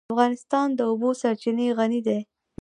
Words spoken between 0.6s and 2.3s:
په د اوبو سرچینې غني دی.